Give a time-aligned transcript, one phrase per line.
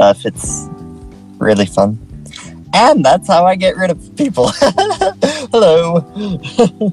[0.00, 0.24] stuff.
[0.24, 0.66] It's
[1.36, 1.98] really fun.
[2.72, 4.48] And that's how I get rid of people.
[5.52, 6.00] Hello.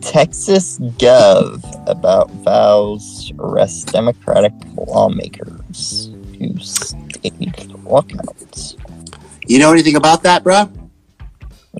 [0.00, 8.76] Texas Gov Abbott vows arrest Democratic lawmakers who staged walkouts.
[9.48, 10.70] You know anything about that, bro?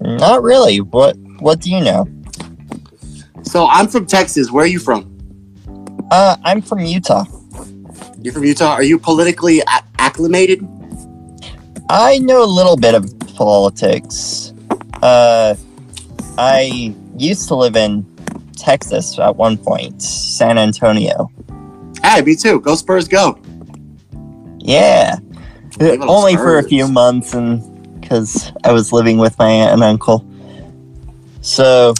[0.00, 0.80] Not really.
[0.80, 2.08] What What do you know?
[3.44, 4.50] So I'm from Texas.
[4.50, 5.06] Where are you from?
[6.10, 7.26] Uh, I'm from Utah.
[8.22, 8.72] You're from Utah.
[8.72, 10.66] Are you politically a- acclimated?
[11.90, 14.52] I know a little bit of politics.
[15.02, 15.56] Uh,
[16.38, 18.06] I used to live in
[18.56, 21.30] Texas at one point, San Antonio.
[22.02, 22.60] Hey, me too.
[22.60, 23.38] Go Spurs, go.
[24.58, 25.16] Yeah,
[25.78, 29.48] Give it a only for a few months, and because I was living with my
[29.48, 30.24] aunt and uncle.
[31.40, 31.94] So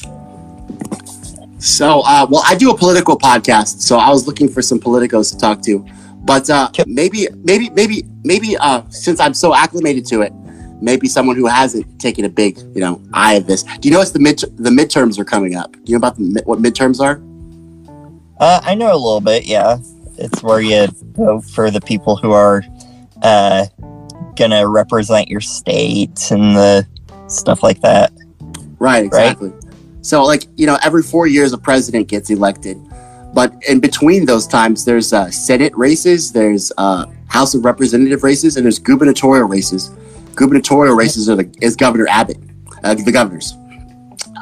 [1.63, 5.31] So, uh, well, I do a political podcast, so I was looking for some politicos
[5.31, 5.87] to talk to.
[6.25, 10.33] But uh, maybe, maybe, maybe, maybe, uh, since I'm so acclimated to it,
[10.81, 13.63] maybe someone who hasn't taken a big, you know, eye of this.
[13.63, 15.73] Do you know it's the mid the midterms are coming up?
[15.73, 17.23] Do you know about the, what midterms are?
[18.41, 19.47] uh, I know a little bit.
[19.47, 19.79] Yeah,
[20.19, 22.65] it's where you vote for the people who are
[23.23, 23.67] uh,
[24.35, 26.87] gonna represent your state and the
[27.29, 28.13] stuff like that.
[28.81, 29.53] Right, exactly.
[30.03, 32.77] So, like, you know, every four years a president gets elected.
[33.34, 38.56] But in between those times, there's uh, Senate races, there's uh, House of Representative races,
[38.56, 39.91] and there's gubernatorial races.
[40.34, 42.36] Gubernatorial races are the, is Governor Abbott,
[42.84, 43.55] uh, the governors.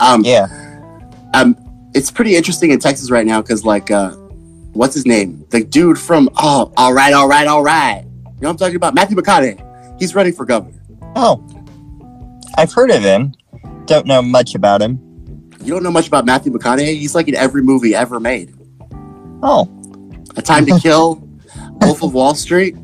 [0.00, 0.46] Um, Yeah.
[1.34, 1.56] um,
[1.94, 4.10] it's pretty interesting in Texas right now because, like, uh,
[4.72, 5.44] what's his name?
[5.50, 8.02] The dude from Oh, all right, all right, all right.
[8.04, 8.94] You know what I'm talking about?
[8.94, 9.98] Matthew McConaughey.
[10.00, 10.80] He's running for governor.
[11.14, 11.44] Oh,
[12.56, 13.34] I've heard of him.
[13.84, 14.98] Don't know much about him.
[15.62, 16.96] You don't know much about Matthew McConaughey?
[16.96, 18.54] He's like in every movie ever made.
[19.42, 19.68] Oh,
[20.36, 21.26] A Time to Kill,
[21.80, 22.76] Wolf of Wall Street.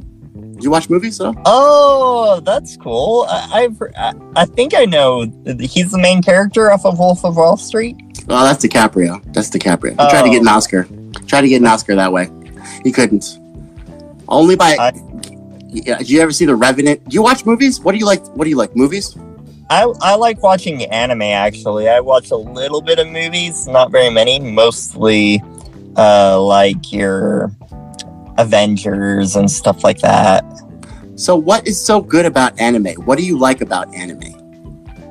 [0.54, 1.34] Did you watch movies though?
[1.44, 3.26] oh, that's cool.
[3.28, 5.22] I, I've I, I think I know.
[5.60, 7.96] He's the main character off of Wolf of Wall Street.
[8.28, 9.22] Oh, that's DiCaprio.
[9.32, 9.90] That's DiCaprio.
[9.90, 10.52] He tried to get an oh.
[10.52, 10.88] Oscar.
[11.26, 12.30] Tried to get an Oscar that way.
[12.84, 13.38] He couldn't.
[14.28, 14.76] Only by.
[14.78, 14.92] I-
[15.68, 17.06] yeah, did you ever see The Revenant?
[17.08, 17.80] Do you watch movies?
[17.80, 18.24] What do you like?
[18.28, 18.74] What do you like?
[18.74, 19.14] Movies?
[19.68, 21.22] I I like watching anime.
[21.22, 24.38] Actually, I watch a little bit of movies, not very many.
[24.38, 25.42] Mostly,
[25.96, 27.50] uh, like your
[28.38, 30.44] Avengers and stuff like that.
[31.16, 32.94] So, what is so good about anime?
[33.06, 34.34] What do you like about anime?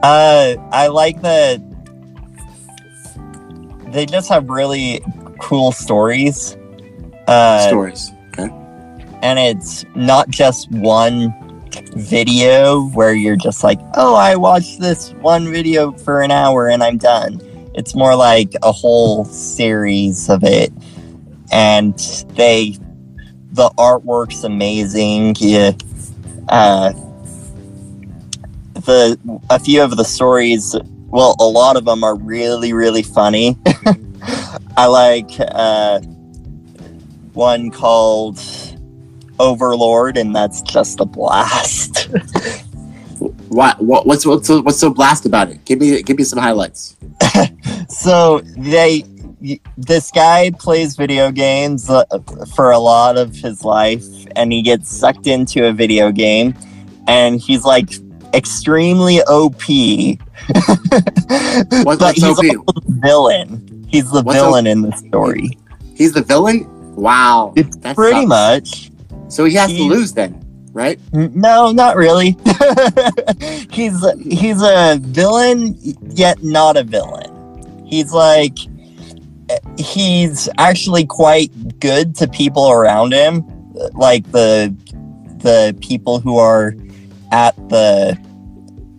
[0.04, 1.60] Uh, I like that
[3.96, 5.02] they just have really
[5.40, 6.58] cool stories.
[7.28, 8.12] Uh, Stories.
[8.38, 8.50] Okay.
[9.24, 11.34] and it's not just one
[11.96, 16.84] video where you're just like, oh, I watched this one video for an hour and
[16.84, 17.42] I'm done.
[17.76, 20.72] It's more like a whole series of it.
[21.52, 21.98] And
[22.36, 22.78] they,
[23.52, 25.36] the artwork's amazing.
[25.40, 25.72] Yeah.
[26.50, 26.94] Uh,
[28.74, 29.20] the,
[29.50, 30.76] a few of the stories,
[31.08, 33.58] well, a lot of them are really, really funny.
[34.78, 36.00] I like, uh,
[37.36, 38.40] one called
[39.40, 42.10] Overlord, and that's just a blast.
[43.48, 43.82] What?
[43.82, 44.06] What?
[44.06, 45.64] What's what's so, what's so blast about it?
[45.64, 46.98] Give me give me some highlights.
[47.88, 49.06] so they,
[49.78, 52.04] this guy plays video games uh,
[52.56, 54.04] for a lot of his life,
[54.36, 56.54] and he gets sucked into a video game,
[57.08, 57.92] and he's like
[58.34, 59.62] extremely OP.
[61.86, 62.44] What, but what's he's OP?
[62.44, 63.86] the villain.
[63.88, 65.58] He's the What's villain in the story.
[65.96, 66.68] He's the villain.
[66.96, 67.54] Wow.
[67.56, 68.28] It's pretty sucks.
[68.28, 68.92] much.
[69.28, 70.40] So he has to lose then,
[70.74, 71.00] right?
[71.14, 72.38] No, not really.
[73.72, 75.78] he's he's a villain,
[76.10, 77.86] yet not a villain.
[77.86, 78.58] He's like
[79.78, 83.44] he's actually quite good to people around him,
[83.94, 84.76] like the
[85.40, 86.76] the people who are
[87.32, 88.18] at the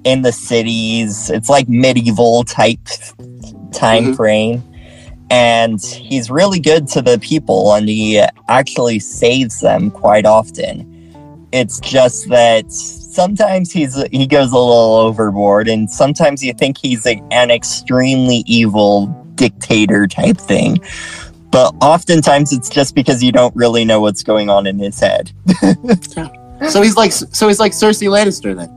[0.04, 1.30] in the cities.
[1.30, 2.78] It's like medieval type
[3.72, 4.16] time Mhm.
[4.16, 4.62] frame.
[5.30, 10.92] And he's really good to the people and he actually saves them quite often.
[11.52, 17.06] It's just that sometimes he's he goes a little overboard and sometimes you think he's
[17.06, 20.78] a, an extremely evil dictator type thing.
[21.50, 25.32] But oftentimes it's just because you don't really know what's going on in his head.
[26.70, 28.68] So he's like so he's like Cersei Lannister then.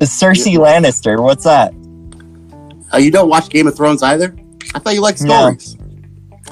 [0.00, 1.72] Cersei Lannister, what's that?
[2.92, 4.36] Uh, you don't watch Game of Thrones either?
[4.74, 5.56] I thought you liked No.
[5.56, 5.76] stories.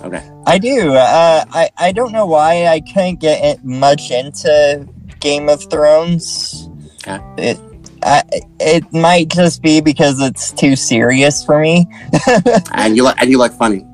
[0.05, 0.23] Okay.
[0.47, 0.95] I do.
[0.95, 4.87] Uh, I I don't know why I couldn't get it much into
[5.21, 6.69] Game of Thrones.
[7.07, 7.21] Okay.
[7.39, 7.61] It
[8.03, 8.23] I,
[8.59, 11.87] it might just be because it's too serious for me.
[12.73, 13.87] And you like and you like funny.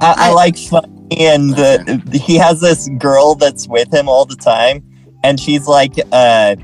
[0.00, 0.88] I, I like funny,
[1.18, 4.82] and uh, he has this girl that's with him all the time,
[5.22, 6.56] and she's like uh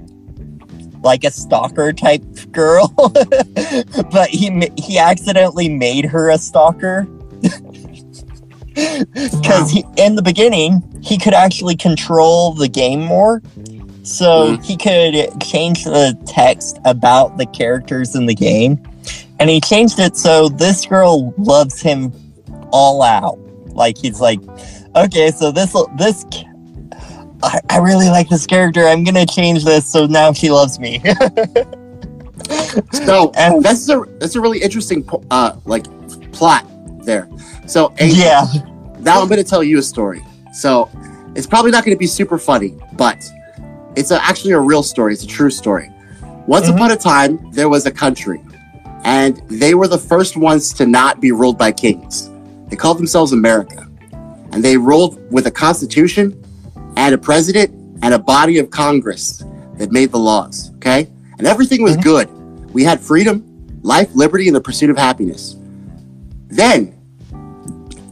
[1.03, 2.89] like a stalker type girl,
[4.13, 7.07] but he he accidentally made her a stalker.
[8.75, 13.43] Because in the beginning, he could actually control the game more.
[14.05, 14.65] So Mhm.
[14.65, 18.79] he could change the text about the characters in the game.
[19.39, 22.13] And he changed it so this girl loves him
[22.71, 23.39] all out.
[23.75, 24.41] Like he's like,
[24.97, 26.25] okay, so this this
[27.43, 28.87] I, I really like this character.
[28.87, 31.03] I'm gonna change this so now she loves me.
[32.93, 35.85] So And- that's a that's a really interesting uh like
[36.33, 36.67] plot
[37.05, 37.29] there.
[37.67, 38.45] So Angel, yeah.
[39.01, 40.25] now I'm going to tell you a story.
[40.53, 40.89] So
[41.37, 43.17] it's probably not going to be super funny, but
[43.97, 45.13] it's a, actually a real story.
[45.13, 45.91] It's a true story.
[46.47, 46.75] Once Mhm.
[46.75, 48.43] upon a time, there was a country,
[49.05, 52.31] and they were the first ones to not be ruled by kings.
[52.69, 53.87] They called themselves America,
[54.53, 56.40] and they ruled with a constitution
[56.97, 57.71] and a president
[58.03, 59.43] and a body of Congress
[59.79, 60.71] that made the laws.
[60.77, 61.09] Okay,
[61.39, 62.03] and everything was Mhm.
[62.03, 62.29] good.
[62.73, 63.45] We had freedom,
[63.83, 65.57] life, liberty, and the pursuit of happiness.
[66.49, 66.93] Then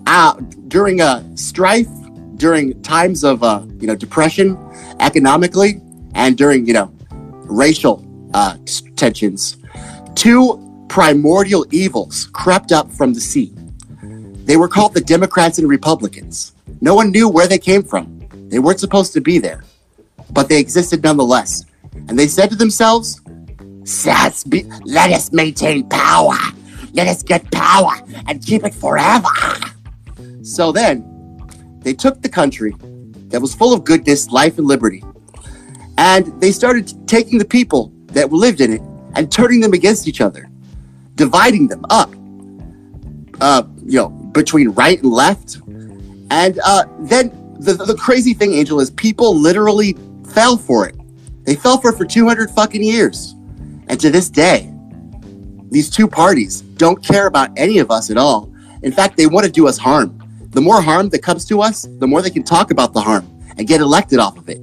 [0.06, 0.34] uh,
[0.68, 1.88] during a strife,
[2.36, 4.56] during times of uh, you know depression,
[5.00, 5.80] economically,
[6.14, 6.90] and during you know
[7.44, 8.04] racial
[8.34, 8.56] uh,
[8.96, 9.56] tensions,
[10.14, 13.52] two primordial evils crept up from the sea.
[14.44, 16.52] They were called the Democrats and Republicans.
[16.80, 18.17] No one knew where they came from.
[18.48, 19.64] They weren't supposed to be there,
[20.30, 21.64] but they existed nonetheless.
[22.08, 23.20] And they said to themselves,
[24.48, 26.36] be, let us maintain power.
[26.92, 27.92] Let us get power
[28.26, 29.28] and keep it forever."
[30.42, 31.04] So then,
[31.80, 32.74] they took the country
[33.28, 35.02] that was full of goodness, life, and liberty,
[35.96, 38.82] and they started taking the people that lived in it
[39.14, 40.48] and turning them against each other,
[41.14, 42.10] dividing them up,
[43.40, 45.60] uh, you know, between right and left.
[46.30, 49.96] And uh, then the, the crazy thing, Angel, is people literally
[50.30, 50.94] fell for it.
[51.44, 53.34] They fell for it for 200 fucking years.
[53.88, 54.72] And to this day,
[55.70, 58.52] these two parties don't care about any of us at all.
[58.82, 60.14] In fact, they want to do us harm.
[60.50, 63.26] The more harm that comes to us, the more they can talk about the harm
[63.56, 64.60] and get elected off of it.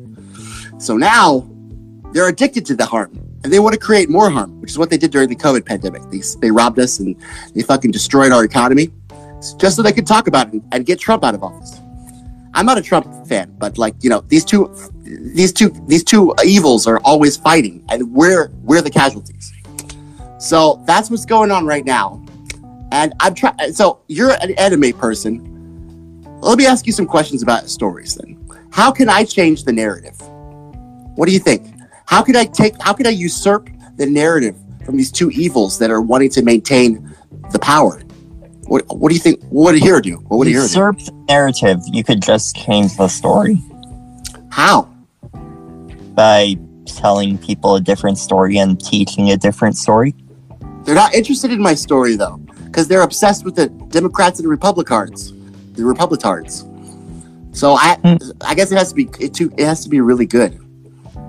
[0.80, 1.48] So now
[2.12, 3.12] they're addicted to the harm
[3.44, 5.66] and they want to create more harm, which is what they did during the COVID
[5.66, 6.02] pandemic.
[6.10, 7.16] They, they robbed us and
[7.54, 8.92] they fucking destroyed our economy
[9.58, 11.80] just so they could talk about it and get Trump out of office.
[12.56, 14.74] I'm not a Trump fan, but like, you know, these two
[15.04, 19.54] these two these two evils are always fighting and we're we're the casualties.
[20.40, 22.24] So that's what's going on right now.
[22.94, 25.52] And I'm trying so you're an anime person.
[26.40, 28.50] Let me ask you some questions about stories then.
[28.72, 30.16] How can I change the narrative?
[31.16, 31.68] What do you think?
[32.06, 34.56] How could I take how could I usurp the narrative
[34.86, 37.14] from these two evils that are wanting to maintain
[37.52, 38.02] the power?
[38.68, 40.18] What what do you think what would a hero do?
[40.28, 40.68] What would a hero do?
[40.68, 41.82] Usurp the narrative.
[41.86, 43.62] You could just change the story
[44.50, 44.90] How?
[46.14, 50.16] by telling people a different story and teaching a different story.
[50.84, 54.50] They're not interested in my story though, because they're obsessed with the Democrats and the
[54.50, 55.34] Republicans,
[55.74, 56.64] the Republicards.
[57.56, 58.16] So I, Hmm.
[58.42, 60.60] I guess it has to be it, too, it has to be really good.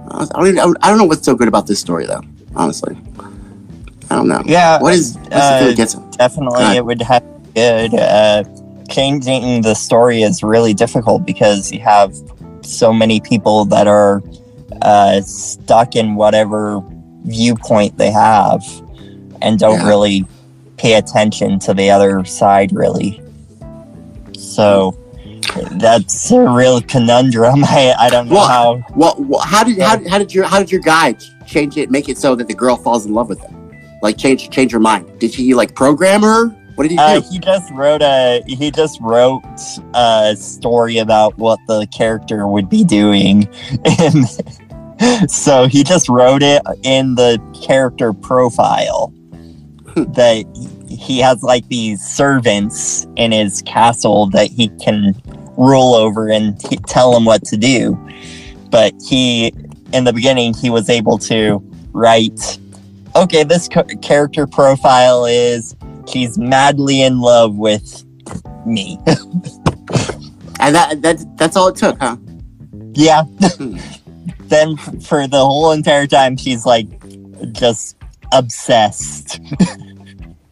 [0.08, 2.22] I don't, even, I don't know what's so good about this story though.
[2.54, 2.96] Honestly,
[4.10, 4.42] I don't know.
[4.46, 6.76] Yeah, What is what's uh, that gets definitely God.
[6.76, 7.94] it would have good.
[7.94, 8.44] Uh,
[8.88, 12.14] changing the story is really difficult because you have
[12.62, 14.22] so many people that are
[14.82, 16.80] uh, stuck in whatever
[17.24, 18.62] viewpoint they have
[19.42, 19.88] and don't Yeah.
[19.88, 20.24] really
[20.76, 23.20] pay attention to the other side, really.
[24.38, 24.96] So
[25.72, 27.64] that's a real conundrum.
[27.66, 28.82] I, I don't know Well, how.
[28.94, 31.14] Well, well, how did how, how did your how did your guy
[31.46, 31.90] change it?
[31.90, 33.55] Make it so that the girl falls in love with him,
[34.02, 35.18] like change change her mind.
[35.18, 36.48] Did he like program her?
[36.76, 37.26] What did he Uh, do?
[37.30, 39.42] he just wrote a he just wrote
[39.94, 43.48] a story about what the character would be doing,
[44.00, 49.12] and so he just wrote it in the character profile
[49.96, 50.44] that
[50.88, 55.14] he has like these servants in his castle that he can
[55.56, 57.98] rule over and t- tell them what to do.
[58.70, 59.54] But he,
[59.94, 61.62] in the beginning, he was able to
[61.92, 62.58] write,
[63.22, 65.76] okay, this co- character profile is
[66.08, 68.04] she's madly in love with
[68.66, 68.98] me.
[70.60, 72.16] and that that that's all it took, huh?
[72.92, 73.22] yeah.
[73.22, 73.78] Hmm.
[74.48, 76.86] then for the whole entire time, she's like
[77.52, 77.96] just
[78.32, 79.40] obsessed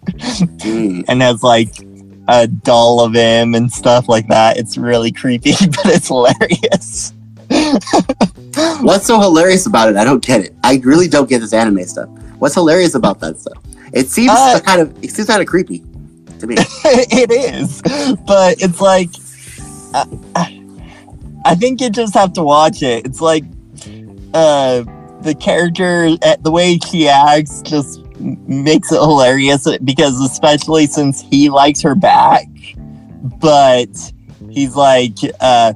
[0.07, 1.05] Mm.
[1.09, 1.73] and has like
[2.29, 4.57] a doll of him and stuff like that.
[4.57, 7.13] It's really creepy, but it's hilarious.
[8.83, 9.97] What's so hilarious about it?
[9.97, 10.55] I don't get it.
[10.63, 12.09] I really don't get this anime stuff.
[12.45, 13.57] What's hilarious about that stuff?
[13.95, 15.79] It seems Uh, kind of it seems kind of creepy
[16.41, 16.57] to me.
[16.85, 17.81] it is,
[18.27, 19.09] but it's like
[19.95, 20.63] I,
[21.47, 23.07] I think you just have to watch it.
[23.07, 23.45] It's like
[24.35, 24.85] uh,
[25.23, 31.49] the character, eh, the way she acts, just makes it hilarious because, especially since he
[31.49, 32.45] likes her back,
[33.41, 33.89] but
[34.51, 35.73] he's like, uh,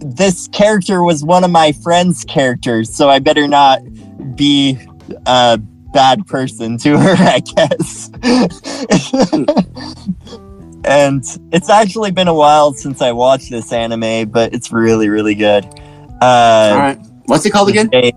[0.00, 3.80] this character was one of my friend's characters, so I better not
[4.36, 4.78] be
[5.26, 5.60] a
[5.92, 8.10] bad person to her, I guess.
[10.84, 15.34] and it's actually been a while since I watched this anime, but it's really, really
[15.34, 15.64] good.
[16.20, 16.98] Uh, All right.
[17.26, 17.88] What's it called again?
[17.90, 18.12] they-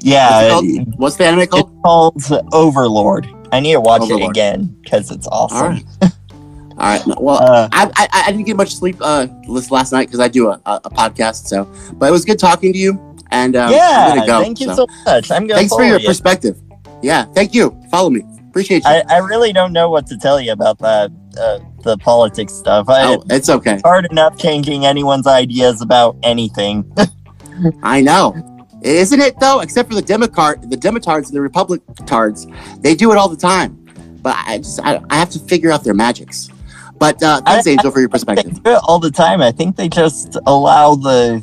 [0.00, 0.98] yeah, What's, called?
[0.98, 1.82] What's the anime it's called?
[1.82, 2.22] called
[2.52, 3.26] Overlord.
[3.50, 5.58] I need to watch it again because it's awesome.
[5.58, 5.84] right.
[6.02, 7.02] All right.
[7.20, 10.48] Well, Uh, I, I, I didn't get much sleep uh last night because I do
[10.50, 11.46] a, a, a podcast.
[11.48, 12.92] So, but it was good talking to you.
[13.30, 14.40] And um, yeah, go.
[14.40, 14.74] thank you so.
[14.74, 15.30] so much.
[15.30, 16.06] I'm gonna Thanks for your you.
[16.06, 16.60] perspective.
[17.02, 17.78] Yeah, thank you.
[17.90, 18.22] Follow me.
[18.48, 18.90] Appreciate you.
[18.90, 22.88] I, I really don't know what to tell you about that, uh, the politics stuff.
[22.88, 23.74] I, oh, it's okay.
[23.74, 26.90] It's hard enough changing anyone's ideas about anything.
[27.82, 28.34] I know.
[28.82, 29.60] Isn't it though?
[29.60, 32.46] Except for the Democrat, the Demotards and the Republic tards,
[32.78, 33.74] they do it all the time.
[34.22, 36.48] But I just I, I have to figure out their magics.
[36.96, 38.58] But uh, thanks, I- Angel, for your perspective.
[38.66, 39.40] all the time.
[39.42, 41.42] I think they just allow the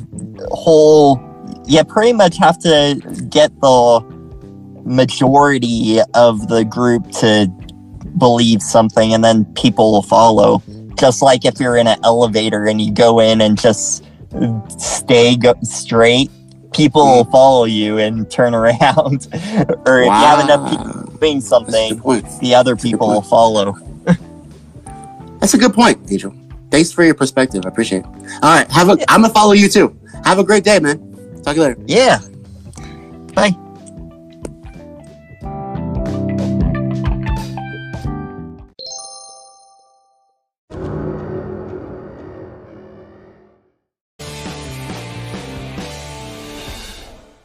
[0.50, 1.16] whole.
[1.66, 4.00] You pretty much have to get the
[4.84, 7.48] majority of the group to
[8.18, 10.62] believe something, and then people will follow.
[10.98, 14.04] Just like if you're in an elevator and you go in and just
[14.78, 16.30] stay go- straight,
[16.72, 17.32] people will mm.
[17.32, 19.28] follow you and turn around.
[19.86, 22.00] or if you have enough people doing something,
[22.40, 23.74] the other people will follow.
[25.40, 26.34] That's a good point, Angel.
[26.70, 27.64] Thanks for your perspective.
[27.64, 28.06] I appreciate it.
[28.06, 28.92] All right, have a.
[29.08, 29.96] I'm gonna follow you too.
[30.24, 31.05] Have a great day, man.
[31.46, 31.84] Talk to you later.
[31.86, 32.18] Yeah.
[33.32, 33.50] Bye.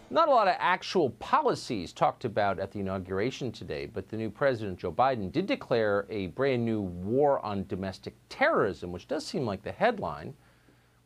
[0.10, 4.32] Not a lot of actual policies talked about at the inauguration today, but the new
[4.32, 9.46] president, Joe Biden, did declare a brand new war on domestic terrorism, which does seem
[9.46, 10.34] like the headline.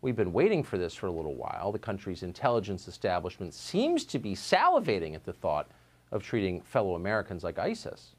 [0.06, 1.72] We've been waiting for this for a little while.
[1.72, 5.68] The country's intelligence establishment seems to be salivating at the thought
[6.12, 8.12] of treating fellow Americans like ISIS.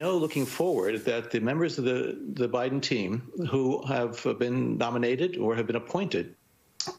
[0.00, 5.36] know, looking forward, that the members of the, the Biden team who have been nominated
[5.36, 6.36] or have been appointed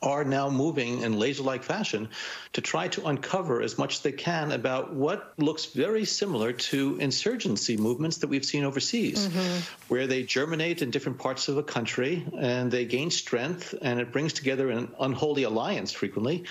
[0.01, 2.09] are now moving in laser like fashion
[2.53, 6.97] to try to uncover as much as they can about what looks very similar to
[6.99, 9.59] insurgency movements that we've seen overseas, mm-hmm.
[9.87, 14.11] where they germinate in different parts of a country and they gain strength, and it
[14.11, 16.45] brings together an unholy alliance frequently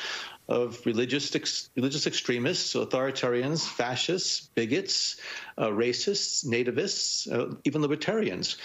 [0.51, 5.17] of religious ex- religious extremists, authoritarians, fascists, bigots,
[5.57, 8.57] uh, racists, nativists, uh, even libertarians.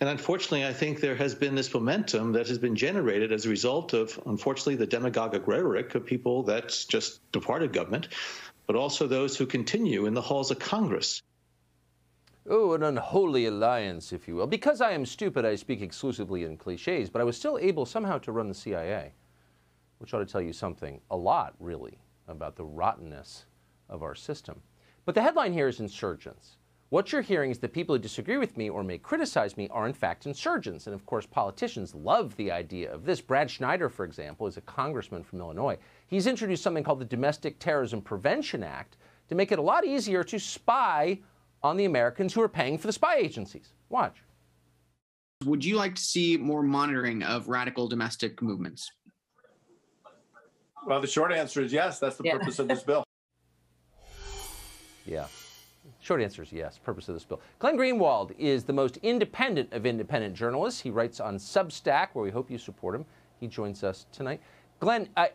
[0.00, 3.48] And unfortunately, I think there has been this momentum that has been generated as a
[3.48, 8.08] result of, unfortunately, the demagogic rhetoric of people that just departed government,
[8.66, 11.22] but also those who continue in the halls of Congress.
[12.48, 14.46] Oh, an unholy alliance, if you will.
[14.46, 18.18] Because I am stupid, I speak exclusively in cliches, but I was still able somehow
[18.18, 19.12] to run the CIA,
[20.00, 23.44] which ought to tell you something, a lot, really, about the rottenness
[23.88, 24.62] of our system.
[25.04, 26.56] But the headline here is insurgents.
[26.88, 29.86] What you're hearing is that people who disagree with me or may criticize me are
[29.86, 30.86] in fact insurgents.
[30.86, 33.20] And of course, politicians love the idea of this.
[33.20, 35.78] Brad Schneider, for example, is a congressman from Illinois.
[36.06, 38.96] He's introduced something called the Domestic Terrorism Prevention Act
[39.28, 41.20] to make it a lot easier to spy
[41.62, 43.74] on the Americans who are paying for the spy agencies.
[43.90, 44.22] Watch.
[45.44, 48.90] Would you like to see more monitoring of radical domestic movements?
[50.86, 51.98] Well, the short answer is yes.
[51.98, 52.38] That's the Yeah.
[52.38, 53.04] purpose of this bill.
[55.06, 55.26] Yeah.
[56.00, 56.78] Short answer is yes.
[56.78, 57.40] Purpose of this bill.
[57.58, 60.80] Glenn Greenwald is the most independent of independent journalists.
[60.80, 63.04] He writes on Substack, where we hope you support him.
[63.38, 64.40] He joins us tonight.
[64.78, 65.30] Glenn, I,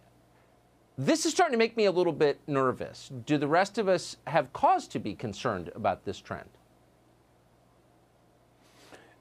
[0.97, 3.11] this is starting to make me a little bit nervous.
[3.25, 6.49] Do the rest of us have cause to be concerned about this trend?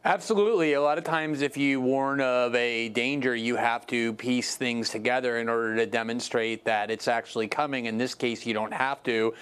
[0.07, 0.75] Absolutely.
[0.75, 4.91] A lot of times, if you warn of a danger, you have to piece things
[4.91, 7.87] together in order to demonstrate that it's actually coming.
[7.87, 9.33] In this case, you don't have to.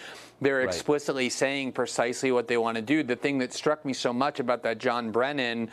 [0.40, 0.68] They're Right.
[0.68, 3.02] explicitly saying precisely what they want to do.
[3.02, 5.68] The thing that struck me so much about that John Brennan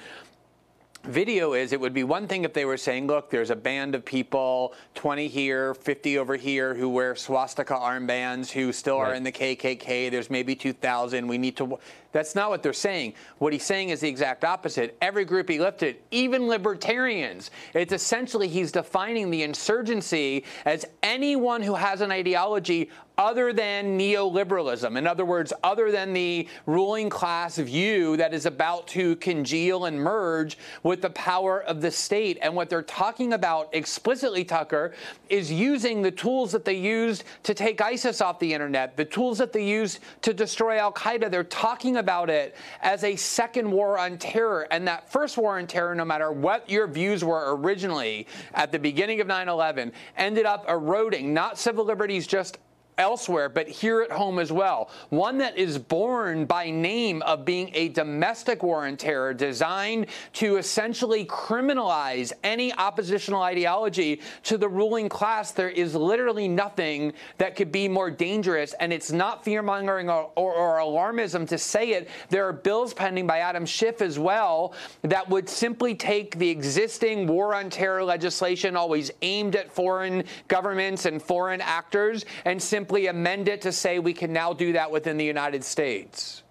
[1.04, 3.96] video is it would be one thing if they were saying, look, there's a band
[3.96, 9.24] of people, 20 here, 50 over here, who wear swastika armbands, who still are in
[9.24, 10.10] the KKK.
[10.10, 11.28] There's maybe 2,000.
[11.28, 11.80] We need to.
[12.12, 13.14] That's not what they're saying.
[13.38, 14.98] What he's saying is the exact opposite.
[15.02, 21.76] Every group he lifted, even libertarians, it's essentially he's defining the insurgency as anyone who
[21.76, 22.90] has an ideology
[23.20, 24.98] other than neoliberalism.
[24.98, 30.00] In other words, other than the ruling class view that is about to congeal and
[30.00, 32.38] merge with the power of the state.
[32.42, 34.94] And what they're talking about explicitly, Tucker,
[35.28, 39.38] is using the tools that they used to take ISIS off the internet, the tools
[39.40, 41.30] that they used to destroy Al Qaeda.
[41.30, 44.68] They're talking about it as a second war on terror.
[44.72, 48.80] And that first war on terror, no matter what your views were originally at the
[48.80, 52.58] beginning of 9 11, ended up eroding not civil liberties just
[53.00, 54.92] elsewhere, but here at home as well.
[55.10, 60.58] One that is born by name of being a domestic war on terror designed to
[60.58, 65.52] essentially criminalize any oppositional ideology to the ruling class.
[65.52, 70.32] There is literally nothing that could be more dangerous, and it's not fear mongering or,
[70.36, 72.10] or, or, alarmism to say it.
[72.30, 77.28] There are bills pending by Adam Schiff as well that would simply take the existing
[77.28, 83.06] war on terror legislation, always aimed at foreign governments and foreign actors, and simply simply
[83.06, 86.42] amend it to say we can now do that within the United States.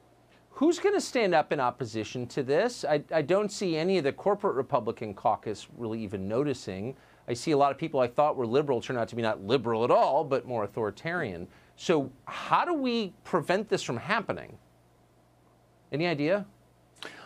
[0.51, 2.85] Who's going to stand up in opposition to this?
[2.85, 6.95] I, I, don't see any of the corporate Republican caucus really even noticing.
[7.27, 9.43] I see a lot of people I thought were liberal turn out to be not
[9.43, 11.49] liberal at all, but more authoritarian.
[11.75, 14.59] So, how do we prevent this from happening?
[15.91, 16.47] Any idea?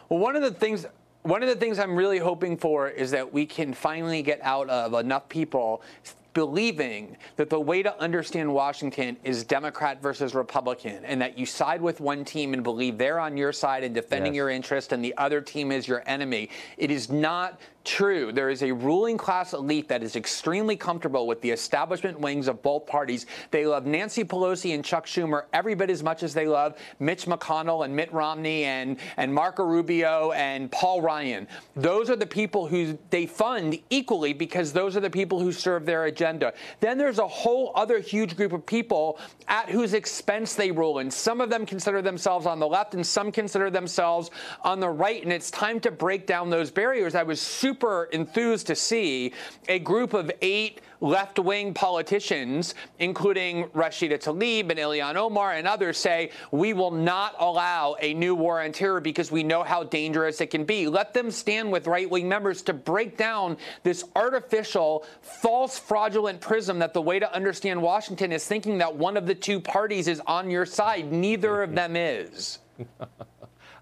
[0.08, 0.86] Well, one of the things
[1.20, 4.70] one of the things I'm really hoping for is that we can finally get out
[4.70, 5.82] of enough people
[6.34, 11.80] believing that the way to understand Washington is Democrat versus Republican, and that you side
[11.80, 14.38] with one team and believe they're on your side and defending yes.
[14.38, 16.48] your interest, and the other team is your enemy.
[16.76, 21.40] It is not True, there is a ruling class elite that is extremely comfortable with
[21.40, 23.26] the establishment wings of both parties.
[23.50, 27.26] They love Nancy Pelosi and Chuck Schumer every bit as much as they love Mitch
[27.26, 31.48] McConnell and Mitt Romney and, and Marco Rubio and Paul Ryan.
[31.74, 35.84] Those are the people who they fund equally because those are the people who serve
[35.84, 36.21] their agenda.
[36.80, 40.98] Then there's a whole other huge group of people at whose expense they rule.
[40.98, 44.30] And some of them consider themselves on the left and some consider themselves
[44.62, 45.22] on the right.
[45.22, 47.14] And it's time to break down those barriers.
[47.14, 49.32] I was super enthused to see
[49.68, 55.98] a group of eight left wing politicians, including Rashida Tlaib and Ilhan Omar and others,
[55.98, 60.40] say, we will not allow a new war on terror because we know how dangerous
[60.40, 60.86] it can be.
[60.86, 66.78] Let them stand with right wing members to break down this artificial, false, fraudulent prism
[66.78, 70.20] that the way to understand Washington is thinking that one of the two parties is
[70.26, 71.12] on your side.
[71.12, 72.60] Neither of them is.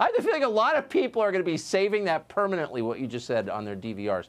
[0.00, 2.80] I have the feeling a lot of people are going to be saving that permanently,
[2.80, 4.28] what you just said, on their DVRs.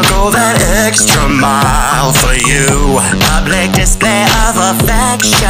[2.51, 2.99] you.
[3.31, 5.47] Public display of affection.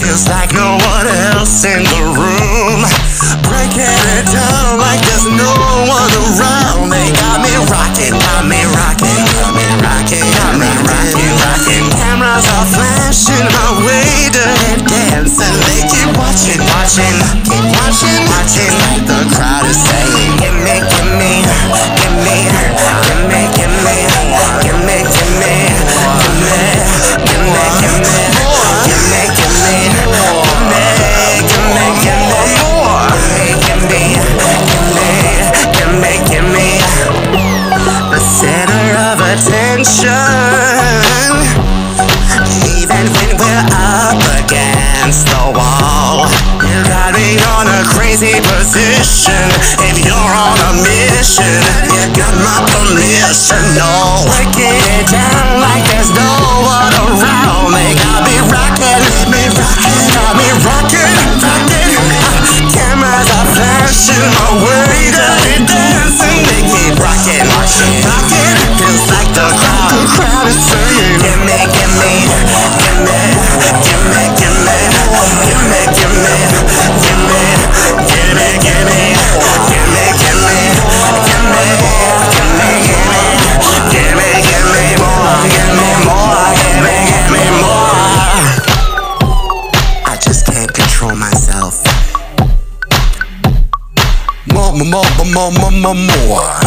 [0.00, 2.80] Feels like no one else in the room.
[3.44, 5.52] Breaking it down like there's no
[5.84, 6.88] one around.
[6.88, 11.84] They got me rocking, got me rocking, got me rocking, got me rocking, rocking.
[12.00, 15.56] Cameras are flashing my way, dirty dancing.
[15.68, 18.72] They keep watching, watching, keep watching, watching.
[18.88, 21.44] Like the crowd is saying Give me, give me,
[22.00, 24.19] give me, give me, give me,
[39.32, 40.10] attention
[42.66, 46.26] Even when we're up against the wall
[46.60, 49.46] You got me on a crazy position
[49.86, 55.49] If you're on a mission You got my permission, no Breaking it down
[56.00, 56.32] there's no
[56.64, 61.12] one around They got me rocking, me rocking Got me rocking,
[61.44, 61.92] rocking
[62.72, 69.44] Cameras are flashing my way Dirty dancing They keep rocking, rocking, rocking Feels like the
[69.44, 72.12] crowd, the crowd is saying Give me, give me,
[72.80, 73.20] give me,
[73.84, 74.80] give me, give me
[75.44, 76.36] Give me, give me,
[76.96, 77.44] give me,
[78.08, 79.04] give me, give me
[79.68, 80.69] Give me, give me,
[95.82, 96.59] more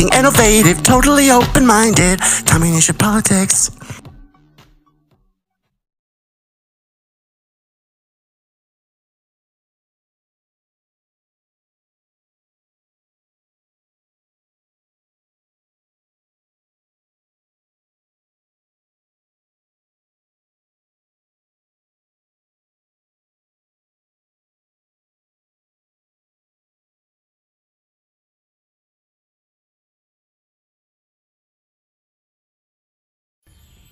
[0.00, 2.20] thinking, innovative, totally open minded.
[2.46, 3.70] Tommy Nation politics.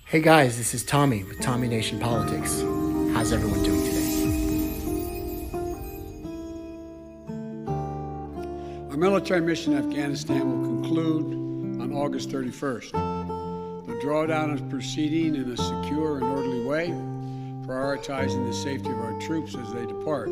[0.09, 2.61] Hey guys, this is Tommy with Tommy Nation Politics.
[3.13, 4.07] How's everyone doing today?
[8.89, 11.25] Our military mission in Afghanistan will conclude
[11.79, 12.91] on August 31st.
[13.85, 16.87] The drawdown is proceeding in a secure and orderly way,
[17.67, 20.29] prioritizing the safety of our troops as they depart.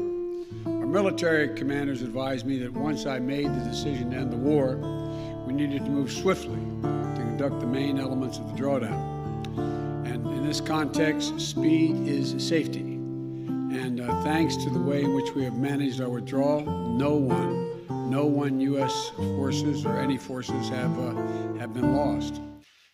[0.65, 4.77] Our military commanders advised me that once I made the decision to end the war,
[5.45, 9.06] we needed to move swiftly to conduct the main elements of the drawdown.
[10.47, 12.79] This context, speed is safety.
[12.79, 18.09] And uh, thanks to the way in which we have managed our withdrawal, no one,
[18.09, 19.09] no one U.S.
[19.17, 21.13] forces or any forces have, uh,
[21.57, 22.39] have been lost.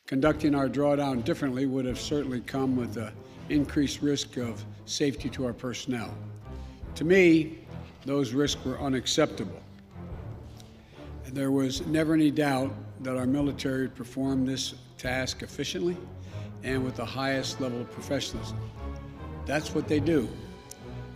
[0.08, 3.12] Conducting our drawdown differently would have certainly come with an
[3.50, 6.12] increased risk of safety to our personnel.
[6.96, 7.60] To me,
[8.04, 9.62] those risks were unacceptable.
[11.28, 15.96] There was never any doubt that our military would perform this task efficiently
[16.64, 18.58] and with the highest level of professionalism.
[19.46, 20.30] That's what they do.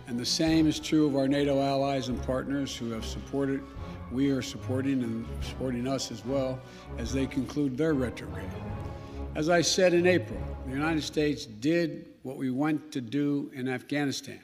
[0.06, 3.62] And the same is true of our NATO allies and partners who have supported,
[4.10, 6.58] we are supporting and supporting us as well
[6.98, 8.48] as they conclude their retrograde.
[9.34, 13.68] As I said in April, the United States did what we went to do in
[13.68, 14.40] Afghanistan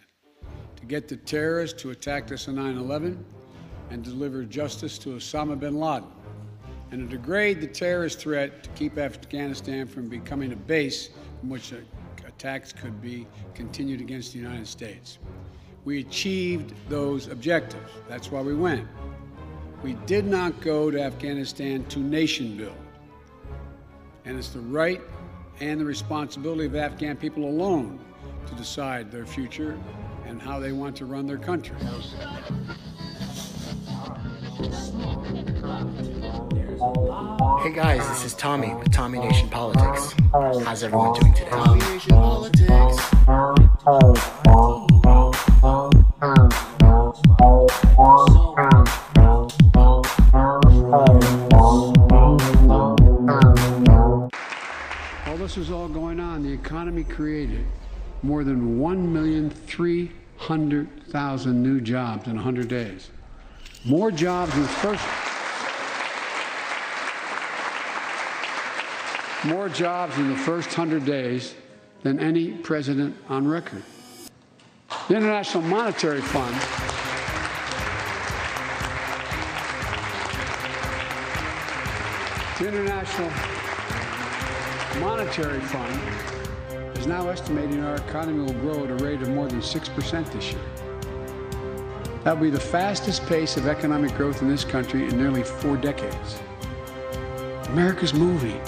[0.76, 3.24] to get the terrorists who attacked us on 9 11
[3.90, 6.08] and deliver justice to Osama bin Laden
[6.94, 11.08] and to degrade the terrorist threat to keep Afghanistan from becoming a base
[11.40, 11.72] from which
[12.24, 15.18] attacks could be continued against the United States.
[15.84, 17.90] We achieved those objectives.
[18.08, 18.86] That's why we went.
[19.82, 22.76] We did not go to Afghanistan to nation build.
[24.24, 25.00] And it's the right
[25.58, 27.98] and the responsibility of Afghan people alone
[28.46, 29.76] to decide their future
[30.26, 31.74] and how they want to run their country.
[37.64, 40.12] Hey guys, this is Tommy with Tommy Nation Politics.
[40.32, 41.48] How's everyone doing today?
[41.48, 42.98] Tommy Nation Politics.
[55.24, 57.64] While this is all going on, the economy created
[58.22, 63.08] more than 1,300,000 new jobs in 100 days.
[63.86, 65.02] More jobs in the first
[69.44, 71.54] more jobs in the first 100 days
[72.02, 73.82] than any president on record.
[75.08, 76.54] The International Monetary Fund
[82.58, 83.28] the International
[85.00, 89.60] Monetary Fund is now estimating our economy will grow at a rate of more than
[89.60, 90.60] 6% this year.
[92.22, 95.76] That will be the fastest pace of economic growth in this country in nearly four
[95.76, 96.38] decades.
[97.70, 98.60] America's moving,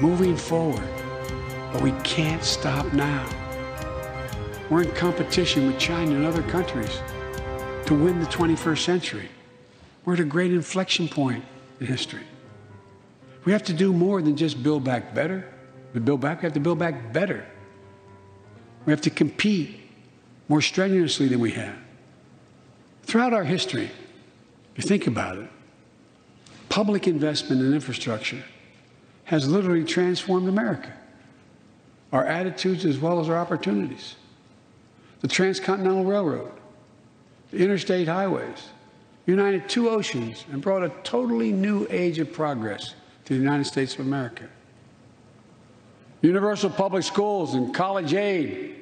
[0.00, 0.88] moving forward,
[1.72, 3.28] but we can't stop now.
[4.70, 7.00] We're in competition with China and other countries
[7.86, 9.28] to win the 21st century.
[10.04, 11.44] We're at a great inflection point
[11.80, 12.22] in history.
[13.44, 15.52] We have to do more than just build back better.
[15.94, 17.46] We build back, we have to build back better.
[18.84, 19.80] We have to compete
[20.48, 21.76] more strenuously than we have.
[23.02, 23.90] Throughout our history,
[24.76, 25.48] if you think about it,
[26.68, 28.44] public investment in infrastructure
[29.28, 30.90] has literally transformed America,
[32.12, 34.16] our attitudes as well as our opportunities.
[35.20, 36.50] The Transcontinental Railroad,
[37.50, 38.70] the interstate highways,
[39.26, 42.94] united two oceans and brought a totally new age of progress
[43.26, 44.48] to the United States of America.
[46.22, 48.76] Universal public schools and college aid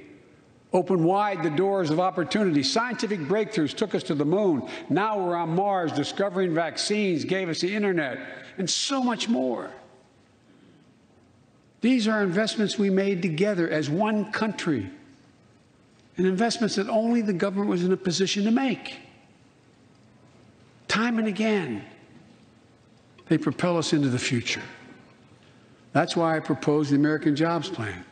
[0.72, 2.62] opened wide the doors of opportunity.
[2.62, 4.62] Scientific breakthroughs took us to the moon.
[4.90, 8.20] Now we're on Mars, discovering vaccines, gave us the internet,
[8.58, 9.72] and so much more.
[11.86, 14.90] These are investments we made together as one country,
[16.16, 18.96] and investments that only the government was in a position to make.
[20.88, 21.84] Time and again,
[23.28, 24.64] they propel us into the future.
[25.92, 28.04] That's why I propose the American Jobs Plan,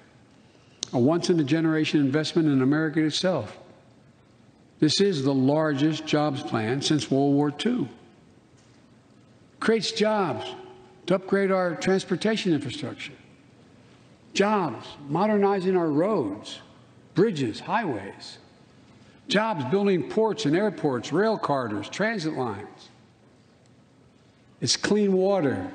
[0.92, 3.58] a once in a generation investment in America itself.
[4.78, 7.88] This is the largest jobs plan since World War II.
[9.58, 10.46] Creates jobs
[11.06, 13.14] to upgrade our transportation infrastructure,
[14.34, 16.60] jobs modernizing our roads,
[17.14, 18.38] bridges, highways,
[19.28, 22.88] jobs building ports and airports, rail corridors, transit lines.
[24.60, 25.70] It's clean water.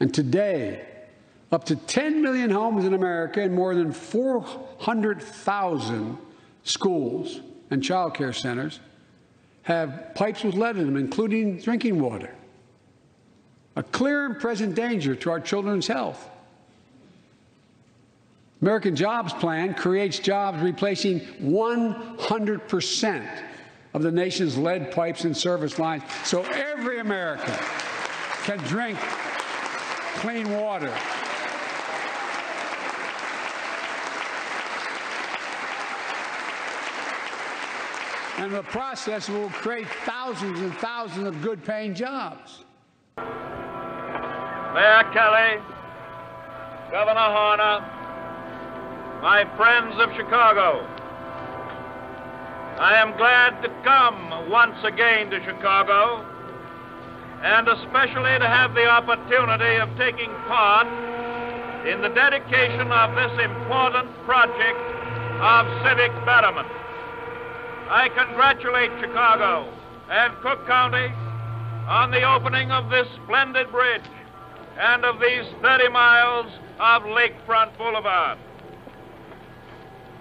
[0.00, 0.84] And today,
[1.50, 6.18] up to 10 million homes in America and more than 400,000
[6.64, 8.80] schools and child care centers
[9.62, 12.34] have pipes with lead in them, including drinking water.
[13.76, 16.28] A clear and present danger to our children's health.
[18.62, 23.42] American Jobs Plan creates jobs replacing 100%
[23.92, 27.52] of the nation's lead pipes and service lines so every American
[28.44, 28.98] can drink
[30.16, 30.92] clean water.
[38.38, 42.64] And the process will create thousands and thousands of good paying jobs.
[43.16, 45.62] Mayor Kelly,
[46.90, 48.03] Governor Horner,
[49.24, 50.84] my friends of Chicago,
[52.76, 56.20] I am glad to come once again to Chicago
[57.40, 60.84] and especially to have the opportunity of taking part
[61.88, 64.84] in the dedication of this important project
[65.40, 66.68] of civic betterment.
[67.88, 69.72] I congratulate Chicago
[70.10, 71.08] and Cook County
[71.88, 74.04] on the opening of this splendid bridge
[74.78, 78.36] and of these 30 miles of Lakefront Boulevard.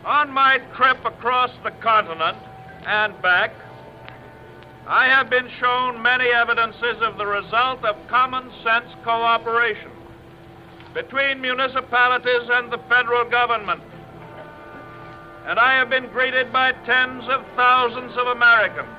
[0.05, 2.37] On my trip across the continent
[2.85, 3.51] and back,
[4.85, 9.91] I have been shown many evidences of the result of common sense cooperation
[10.93, 13.81] between municipalities and the federal government.
[15.45, 18.89] And I have been greeted by tens of thousands of Americans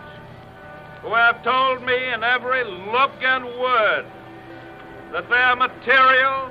[1.03, 4.07] who have told me in every look and word
[5.13, 6.51] that their material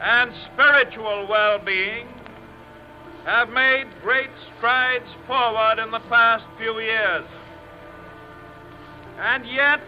[0.00, 2.06] and spiritual well being
[3.28, 7.26] have made great strides forward in the past few years.
[9.18, 9.82] And yet,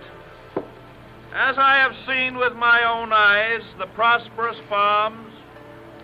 [1.35, 5.33] as I have seen with my own eyes the prosperous farms,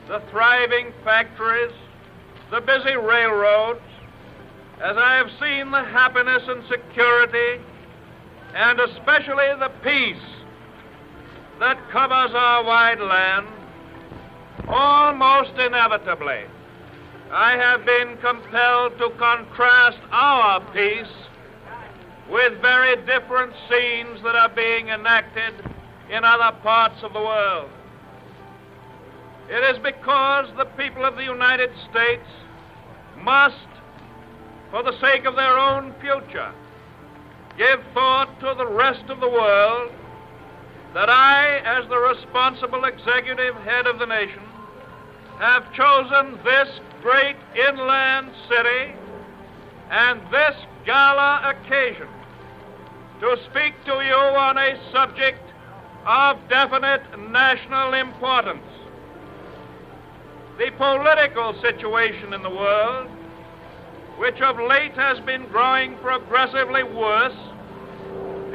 [0.09, 1.75] the thriving factories,
[2.51, 3.85] the busy railroads,
[4.81, 7.63] as I have seen the happiness and security,
[8.55, 10.17] and especially the peace
[11.61, 13.47] that covers our wide land,
[14.69, 16.45] almost inevitably,
[17.33, 21.13] I have been compelled to contrast our peace
[22.31, 25.55] with very different scenes that are being enacted
[26.11, 27.69] in other parts of the world.
[29.49, 32.27] It is because the people of the United States
[33.23, 33.69] must,
[34.71, 36.53] for the sake of their own future,
[37.59, 39.91] give thought to the rest of the world
[40.95, 44.43] that I, as the responsible executive head of the nation,
[45.39, 48.95] have chosen this great inland city
[49.91, 52.09] and this gala occasion
[53.21, 55.43] to speak to you on a subject
[56.07, 58.67] of definite national importance.
[60.59, 63.09] The political situation in the world,
[64.19, 67.37] which of late has been growing progressively worse,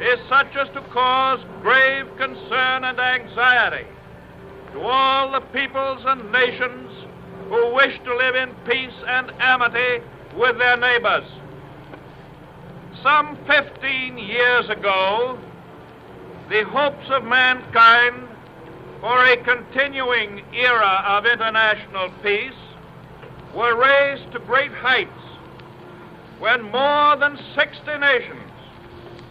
[0.00, 3.86] is such as to cause grave concern and anxiety
[4.72, 6.90] to all the peoples and nations
[7.48, 10.04] who wish to live in peace and amity
[10.36, 11.24] with their neighbors.
[13.02, 15.38] Some 15 years ago,
[16.48, 18.28] the hopes of mankind
[19.00, 22.52] for a continuing era of international peace
[23.54, 25.10] were raised to great heights
[26.38, 28.50] when more than 60 nations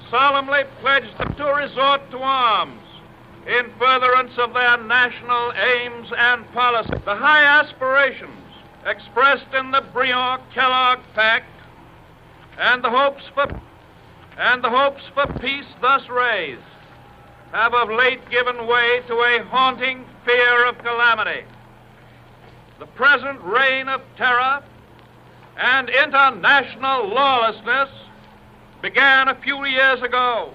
[0.09, 2.80] solemnly pledged to resort to arms
[3.47, 7.01] in furtherance of their national aims and policies.
[7.05, 8.31] The high aspirations
[8.85, 11.45] expressed in the Briand-Kellogg Pact
[12.57, 13.47] and the hopes for
[14.37, 16.61] and the hopes for peace thus raised
[17.51, 21.43] have of late given way to a haunting fear of calamity.
[22.79, 24.63] The present reign of terror
[25.57, 27.89] and international lawlessness
[28.81, 30.53] began a few years ago.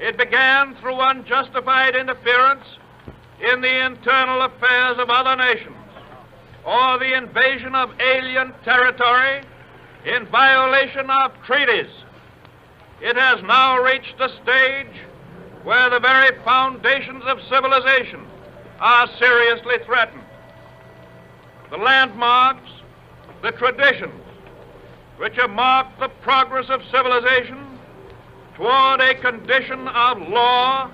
[0.00, 2.64] It began through unjustified interference
[3.38, 5.76] in the internal affairs of other nations
[6.64, 9.42] or the invasion of alien territory
[10.06, 11.90] in violation of treaties.
[13.02, 15.00] It has now reached a stage
[15.64, 18.26] where the very foundations of civilization
[18.78, 20.24] are seriously threatened.
[21.68, 22.70] The landmarks,
[23.42, 24.24] the traditions,
[25.18, 27.69] which have marked the progress of civilization
[28.56, 30.90] toward a condition of law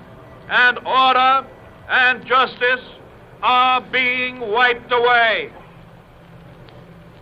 [0.49, 1.47] and order
[1.89, 2.85] and justice
[3.41, 5.51] are being wiped away.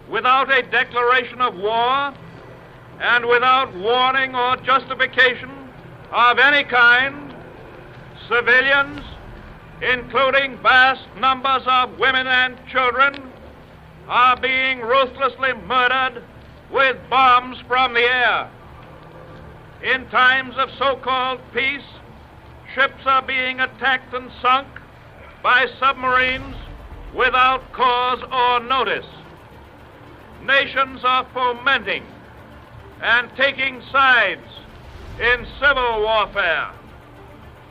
[0.09, 2.13] Without a declaration of war
[2.99, 5.49] and without warning or justification
[6.11, 7.35] of any kind,
[8.29, 9.01] civilians,
[9.81, 13.31] including vast numbers of women and children,
[14.07, 16.23] are being ruthlessly murdered
[16.71, 18.49] with bombs from the air.
[19.85, 21.85] In times of so called peace,
[22.73, 24.67] ships are being attacked and sunk
[25.43, 26.55] by submarines
[27.13, 29.05] without cause or notice.
[30.43, 32.03] Nations are fomenting
[32.99, 34.47] and taking sides
[35.21, 36.71] in civil warfare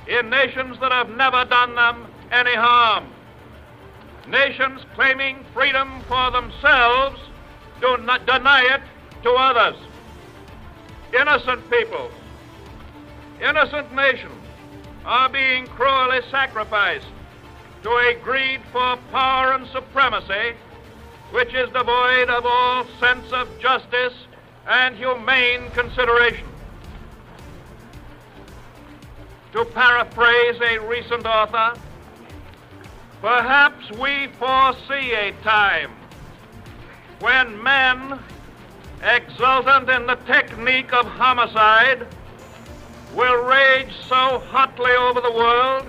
[0.06, 3.08] in nations that have never done them any harm.
[4.28, 7.18] Nations claiming freedom for themselves
[7.80, 8.82] do not deny it
[9.24, 9.74] to others.
[11.12, 12.10] Innocent people,
[13.40, 14.32] innocent nations
[15.04, 17.06] are being cruelly sacrificed
[17.82, 20.54] to a greed for power and supremacy
[21.30, 24.14] which is devoid of all sense of justice
[24.68, 26.46] and humane consideration.
[29.52, 31.78] To paraphrase a recent author,
[33.20, 35.90] perhaps we foresee a time
[37.20, 38.18] when men,
[39.04, 42.06] exultant in the technique of homicide,
[43.14, 45.86] will rage so hotly over the world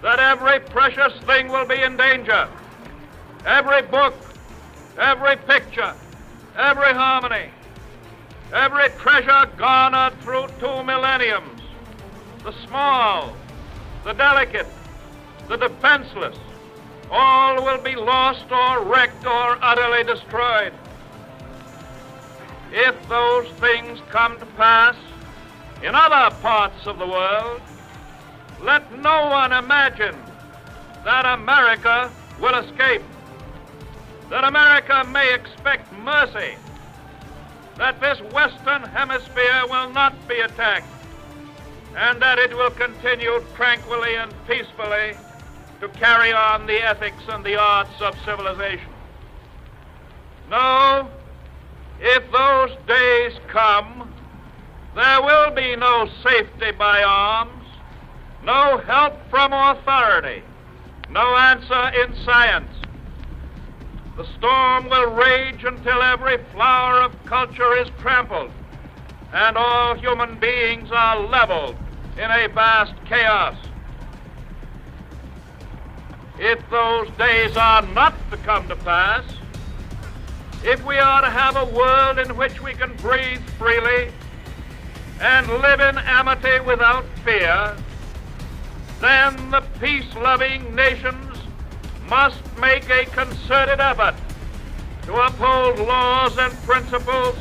[0.00, 2.48] that every precious thing will be in danger.
[3.44, 4.14] Every book,
[4.98, 5.94] every picture,
[6.56, 7.50] every harmony,
[8.52, 11.60] every treasure garnered through two millenniums,
[12.42, 13.34] the small,
[14.04, 14.66] the delicate,
[15.48, 16.36] the defenseless,
[17.10, 20.72] all will be lost or wrecked or utterly destroyed.
[22.76, 24.96] If those things come to pass
[25.80, 27.60] in other parts of the world,
[28.60, 30.16] let no one imagine
[31.04, 32.10] that America
[32.40, 33.02] will escape,
[34.28, 36.56] that America may expect mercy,
[37.76, 40.88] that this Western Hemisphere will not be attacked,
[41.96, 45.14] and that it will continue tranquilly and peacefully
[45.78, 48.90] to carry on the ethics and the arts of civilization.
[50.50, 51.08] No,
[52.06, 54.12] if those days come,
[54.94, 57.64] there will be no safety by arms,
[58.44, 60.42] no help from authority,
[61.08, 62.70] no answer in science.
[64.18, 68.50] The storm will rage until every flower of culture is trampled
[69.32, 71.74] and all human beings are leveled
[72.18, 73.56] in a vast chaos.
[76.38, 79.24] If those days are not to come to pass,
[80.64, 84.10] if we are to have a world in which we can breathe freely
[85.20, 87.76] and live in amity without fear,
[89.00, 91.36] then the peace loving nations
[92.08, 94.14] must make a concerted effort
[95.02, 97.36] to uphold laws and principles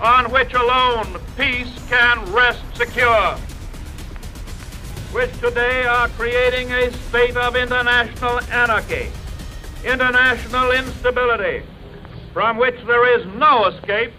[0.00, 3.36] on which alone peace can rest secure,
[5.12, 9.08] which today are creating a state of international anarchy,
[9.84, 11.64] international instability,
[12.36, 14.12] from which there is no escape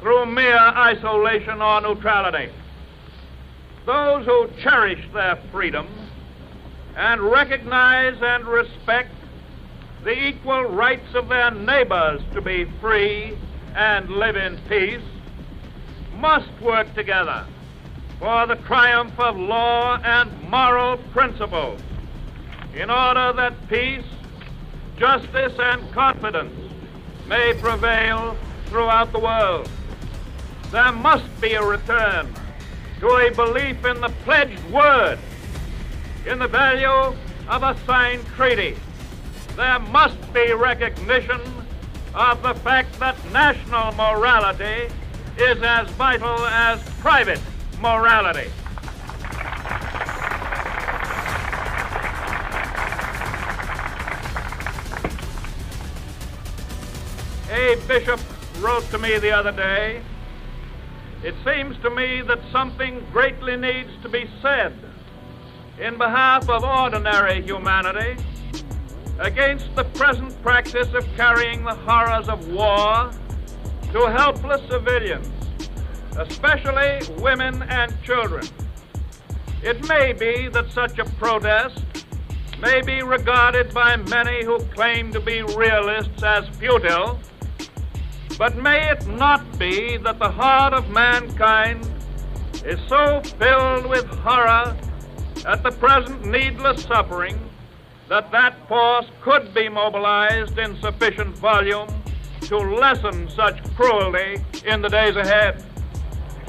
[0.00, 2.50] through mere isolation or neutrality.
[3.86, 5.86] Those who cherish their freedom
[6.96, 9.12] and recognize and respect
[10.02, 13.38] the equal rights of their neighbors to be free
[13.76, 15.06] and live in peace
[16.16, 17.46] must work together
[18.18, 21.80] for the triumph of law and moral principles
[22.74, 24.04] in order that peace,
[24.98, 26.69] justice, and confidence
[27.30, 29.70] may prevail throughout the world.
[30.72, 32.26] There must be a return
[32.98, 35.16] to a belief in the pledged word,
[36.26, 37.16] in the value
[37.48, 38.76] of a signed treaty.
[39.54, 41.40] There must be recognition
[42.16, 44.92] of the fact that national morality
[45.38, 47.40] is as vital as private
[47.80, 48.50] morality.
[57.50, 58.20] A bishop
[58.60, 60.02] wrote to me the other day
[61.24, 64.72] it seems to me that something greatly needs to be said
[65.80, 68.22] in behalf of ordinary humanity
[69.18, 73.10] against the present practice of carrying the horrors of war
[73.92, 75.28] to helpless civilians,
[76.18, 78.46] especially women and children.
[79.64, 81.82] It may be that such a protest
[82.60, 87.18] may be regarded by many who claim to be realists as futile
[88.40, 91.86] but may it not be that the heart of mankind
[92.64, 94.74] is so filled with horror
[95.44, 97.38] at the present needless suffering
[98.08, 101.86] that that force could be mobilized in sufficient volume
[102.40, 105.62] to lessen such cruelty in the days ahead.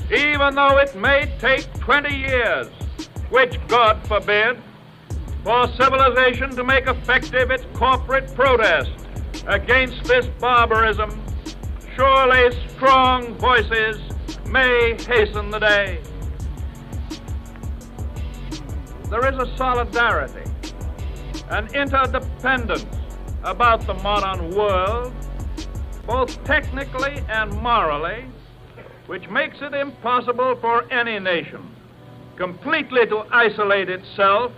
[0.09, 2.67] Even though it may take 20 years,
[3.29, 4.57] which God forbid,
[5.43, 8.91] for civilization to make effective its corporate protest
[9.45, 11.20] against this barbarism
[12.01, 13.95] surely strong voices
[14.47, 15.99] may hasten the day.
[19.11, 20.49] There is a solidarity,
[21.51, 22.85] an interdependence
[23.43, 25.13] about the modern world,
[26.07, 28.25] both technically and morally,
[29.05, 31.69] which makes it impossible for any nation
[32.35, 34.51] completely to isolate itself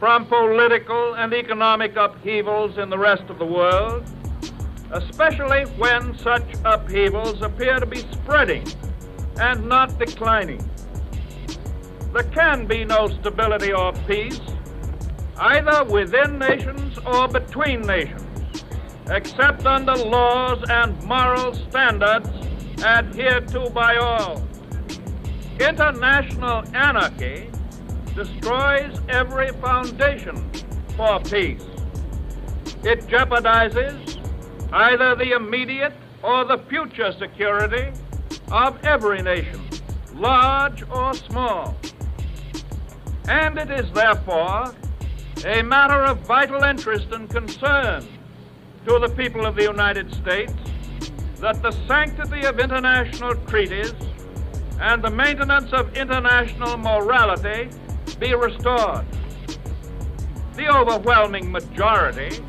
[0.00, 4.04] from political and economic upheavals in the rest of the world
[4.92, 8.66] especially when such upheavals appear to be spreading
[9.40, 10.68] and not declining.
[12.12, 14.40] There can be no stability or peace,
[15.36, 18.64] either within nations or between nations,
[19.10, 22.28] except under laws and moral standards
[22.84, 24.46] adhered to by all.
[25.58, 27.50] International anarchy
[28.14, 30.48] destroys every foundation
[30.96, 31.64] for peace.
[32.84, 34.23] It jeopardizes
[34.74, 37.92] either the immediate or the future security
[38.50, 39.60] of every nation,
[40.14, 41.76] large or small.
[43.28, 44.74] And it is therefore
[45.46, 48.04] a matter of vital interest and concern
[48.86, 50.52] to the people of the United States
[51.36, 53.94] that the sanctity of international treaties
[54.80, 57.70] and the maintenance of international morality
[58.18, 59.06] be restored.
[60.56, 62.40] The overwhelming majority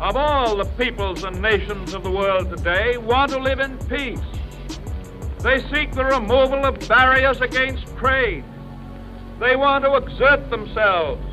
[0.00, 4.20] of all the peoples and nations of the world today want to live in peace.
[5.40, 8.44] They seek the removal of barriers against trade.
[9.40, 11.24] They want to exert themselves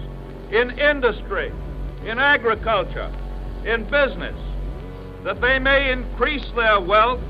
[0.52, 1.52] in industry,
[2.06, 3.12] in agriculture,
[3.66, 4.40] in business,
[5.24, 7.22] that they may increase their wealth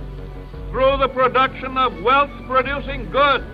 [0.69, 3.45] through the production of wealth producing goods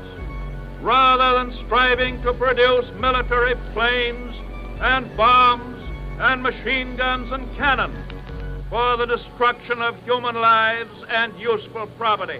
[0.82, 4.36] rather than striving to produce military planes
[4.82, 5.71] and bombs
[6.22, 7.92] and machine guns and cannon
[8.70, 12.40] for the destruction of human lives and useful property.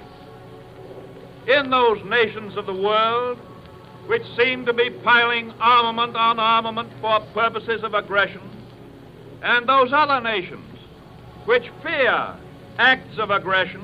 [1.48, 3.40] In those nations of the world
[4.06, 8.42] which seem to be piling armament on armament for purposes of aggression,
[9.42, 10.78] and those other nations
[11.46, 12.36] which fear
[12.78, 13.82] acts of aggression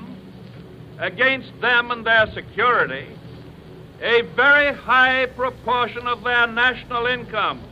[1.00, 3.08] against them and their security,
[4.02, 7.67] a very high proportion of their national income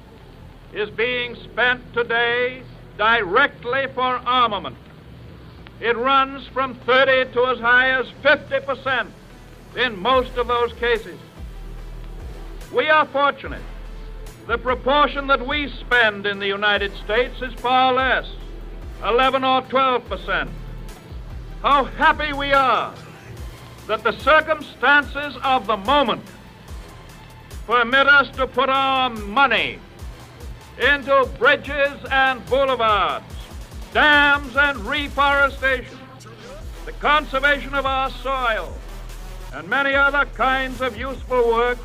[0.73, 2.61] is being spent today
[2.97, 4.77] directly for armament.
[5.79, 9.09] It runs from 30 to as high as 50 percent
[9.75, 11.19] in most of those cases.
[12.73, 13.61] We are fortunate
[14.47, 18.29] The proportion that we spend in the United States is far less
[19.03, 20.51] 11 or 12 percent.
[21.63, 22.93] How happy we are
[23.87, 26.21] that the circumstances of the moment
[27.65, 29.79] permit us to put our money
[30.79, 33.25] into bridges and boulevards,
[33.93, 35.97] dams and reforestation,
[36.85, 38.73] the conservation of our soil,
[39.53, 41.81] and many other kinds of useful works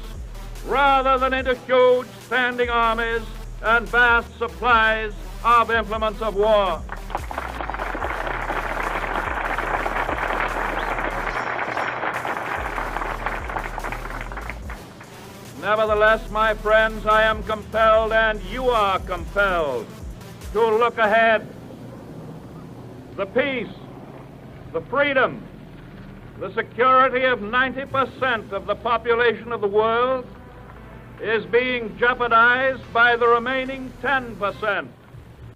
[0.67, 3.23] rather than into huge standing armies
[3.63, 5.13] and vast supplies
[5.45, 6.83] of implements of war.
[15.61, 19.87] Nevertheless, my friends, I am compelled and you are compelled
[20.55, 21.47] to look ahead.
[23.17, 23.69] The peace,
[24.73, 25.47] the freedom,
[26.39, 30.27] the security of 90% of the population of the world
[31.21, 34.89] is being jeopardized by the remaining 10%.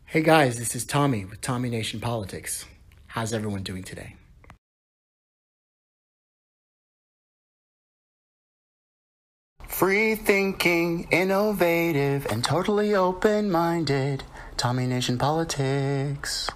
[0.04, 2.66] Hey guys, this is Tommy with Tommy Nation Politics.
[3.06, 4.16] How's everyone doing today?
[9.74, 14.22] Free thinking, innovative, and totally open minded.
[14.56, 16.48] Tommy Nation Politics.